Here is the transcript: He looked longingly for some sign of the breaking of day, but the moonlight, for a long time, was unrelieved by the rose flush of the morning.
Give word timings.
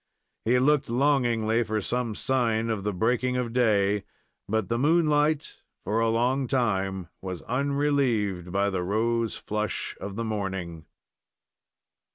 He 0.45 0.57
looked 0.57 0.89
longingly 0.89 1.63
for 1.63 1.79
some 1.79 2.15
sign 2.15 2.71
of 2.71 2.83
the 2.83 2.91
breaking 2.91 3.37
of 3.37 3.53
day, 3.53 4.03
but 4.49 4.67
the 4.67 4.79
moonlight, 4.79 5.61
for 5.83 5.99
a 5.99 6.09
long 6.09 6.47
time, 6.47 7.09
was 7.21 7.43
unrelieved 7.43 8.51
by 8.51 8.71
the 8.71 8.81
rose 8.81 9.35
flush 9.35 9.95
of 10.01 10.15
the 10.15 10.25
morning. 10.25 10.87